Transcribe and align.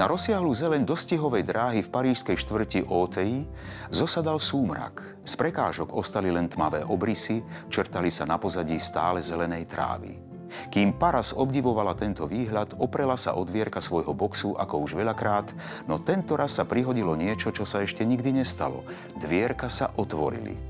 Na 0.00 0.08
rozsiahlu 0.08 0.48
zeleň 0.56 0.88
dostihovej 0.88 1.44
dráhy 1.44 1.84
v 1.84 1.92
parížskej 1.92 2.40
štvrti 2.40 2.88
Otei 2.88 3.44
zosadal 3.92 4.40
súmrak. 4.40 5.20
Z 5.28 5.36
prekážok 5.36 5.92
ostali 5.92 6.32
len 6.32 6.48
tmavé 6.48 6.80
obrysy, 6.88 7.44
čertali 7.68 8.08
sa 8.08 8.24
na 8.24 8.40
pozadí 8.40 8.80
stále 8.80 9.20
zelenej 9.20 9.68
trávy. 9.68 10.16
Kým 10.72 10.96
Paras 10.96 11.36
obdivovala 11.36 11.92
tento 12.00 12.24
výhľad, 12.24 12.80
oprela 12.80 13.20
sa 13.20 13.36
od 13.36 13.52
dvierka 13.52 13.84
svojho 13.84 14.16
boxu 14.16 14.56
ako 14.56 14.88
už 14.88 14.96
veľakrát, 14.96 15.52
no 15.84 16.00
tento 16.00 16.32
raz 16.32 16.56
sa 16.56 16.64
prihodilo 16.64 17.12
niečo, 17.12 17.52
čo 17.52 17.68
sa 17.68 17.84
ešte 17.84 18.00
nikdy 18.00 18.40
nestalo. 18.40 18.88
Dvierka 19.20 19.68
sa 19.68 19.92
otvorili. 20.00 20.69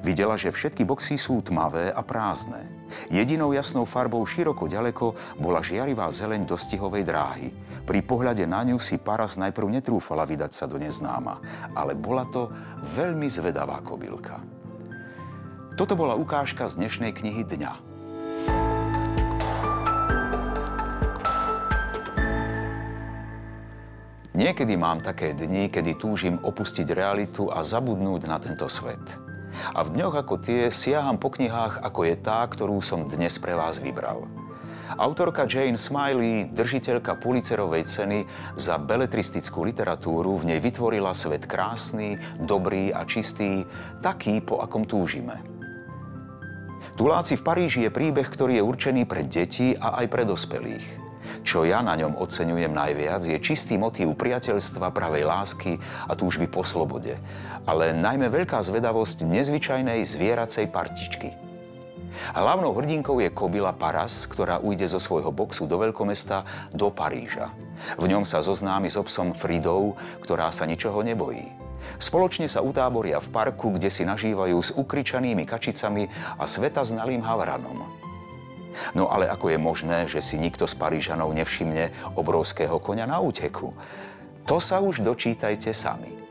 Videla, 0.00 0.38
že 0.38 0.54
všetky 0.54 0.86
boxy 0.86 1.18
sú 1.18 1.42
tmavé 1.44 1.92
a 1.92 2.00
prázdne. 2.00 2.66
Jedinou 3.08 3.56
jasnou 3.56 3.88
farbou 3.88 4.20
široko 4.24 4.68
ďaleko 4.68 5.38
bola 5.40 5.64
žiarivá 5.64 6.12
zeleň 6.12 6.44
dostihovej 6.44 7.04
dráhy. 7.08 7.48
Pri 7.82 8.00
pohľade 8.04 8.44
na 8.46 8.62
ňu 8.62 8.78
si 8.78 9.00
Paras 9.00 9.40
najprv 9.40 9.80
netrúfala 9.80 10.22
vydať 10.28 10.52
sa 10.54 10.64
do 10.70 10.78
neznáma, 10.78 11.40
ale 11.74 11.96
bola 11.96 12.28
to 12.30 12.52
veľmi 12.94 13.26
zvedavá 13.26 13.80
kobylka. 13.82 14.38
Toto 15.72 15.96
bola 15.96 16.14
ukážka 16.14 16.68
z 16.68 16.84
dnešnej 16.84 17.16
knihy 17.16 17.42
Dňa. 17.48 17.92
Niekedy 24.32 24.80
mám 24.80 25.04
také 25.04 25.36
dni, 25.36 25.68
kedy 25.68 26.00
túžim 26.00 26.40
opustiť 26.40 26.88
realitu 26.88 27.52
a 27.52 27.60
zabudnúť 27.60 28.24
na 28.24 28.40
tento 28.40 28.64
svet. 28.64 29.31
A 29.72 29.84
v 29.84 29.92
dňoch 29.98 30.14
ako 30.18 30.40
tie 30.40 30.68
siaham 30.72 31.16
po 31.16 31.32
knihách, 31.32 31.80
ako 31.84 32.00
je 32.08 32.16
tá, 32.18 32.44
ktorú 32.44 32.80
som 32.80 33.04
dnes 33.08 33.36
pre 33.38 33.52
vás 33.52 33.78
vybral. 33.78 34.26
Autorka 34.92 35.48
Jane 35.48 35.80
Smiley, 35.80 36.52
držiteľka 36.52 37.16
Pulitzerovej 37.16 37.88
ceny 37.88 38.18
za 38.60 38.76
beletristickú 38.76 39.64
literatúru, 39.64 40.36
v 40.36 40.52
nej 40.52 40.60
vytvorila 40.60 41.16
svet 41.16 41.48
krásny, 41.48 42.20
dobrý 42.36 42.92
a 42.92 43.08
čistý, 43.08 43.64
taký, 44.04 44.44
po 44.44 44.60
akom 44.60 44.84
túžime. 44.84 45.40
Tuláci 46.92 47.40
v 47.40 47.46
Paríži 47.46 47.88
je 47.88 47.94
príbeh, 47.94 48.28
ktorý 48.28 48.60
je 48.60 48.68
určený 48.68 49.08
pre 49.08 49.24
deti 49.24 49.72
a 49.72 50.04
aj 50.04 50.06
pre 50.12 50.28
dospelých. 50.28 51.11
Čo 51.42 51.66
ja 51.66 51.82
na 51.82 51.98
ňom 51.98 52.22
oceňujem 52.22 52.70
najviac, 52.70 53.26
je 53.26 53.34
čistý 53.42 53.74
motív 53.74 54.14
priateľstva, 54.14 54.94
pravej 54.94 55.26
lásky 55.26 55.72
a 56.06 56.14
túžby 56.14 56.46
po 56.46 56.62
slobode. 56.62 57.18
Ale 57.66 57.90
najmä 57.90 58.30
veľká 58.30 58.62
zvedavosť 58.62 59.26
nezvyčajnej 59.26 60.06
zvieracej 60.06 60.70
partičky. 60.70 61.34
Hlavnou 62.38 62.76
hrdinkou 62.76 63.18
je 63.18 63.32
kobila 63.32 63.74
Paras, 63.74 64.30
ktorá 64.30 64.62
ujde 64.62 64.86
zo 64.86 65.02
svojho 65.02 65.34
boxu 65.34 65.66
do 65.66 65.80
veľkomesta 65.80 66.46
do 66.70 66.92
Paríža. 66.94 67.50
V 67.98 68.06
ňom 68.06 68.22
sa 68.22 68.44
zoznámi 68.44 68.86
s 68.86 69.00
obsom 69.00 69.34
Fridou, 69.34 69.98
ktorá 70.22 70.52
sa 70.54 70.68
ničoho 70.68 71.02
nebojí. 71.02 71.50
Spoločne 71.98 72.46
sa 72.46 72.62
utáboria 72.62 73.18
v 73.18 73.32
parku, 73.34 73.74
kde 73.74 73.90
si 73.90 74.06
nažívajú 74.06 74.58
s 74.62 74.70
ukričanými 74.76 75.42
kačicami 75.42 76.06
a 76.38 76.44
sveta 76.46 76.86
znalým 76.86 77.26
havranom. 77.26 78.01
No 78.94 79.10
ale 79.10 79.28
ako 79.28 79.52
je 79.52 79.58
možné, 79.58 79.98
že 80.08 80.24
si 80.24 80.40
nikto 80.40 80.64
z 80.64 80.74
Parížanov 80.78 81.34
nevšimne 81.36 82.14
obrovského 82.16 82.78
konia 82.78 83.04
na 83.04 83.18
úteku? 83.18 83.74
To 84.46 84.56
sa 84.58 84.82
už 84.82 85.04
dočítajte 85.04 85.70
sami. 85.70 86.21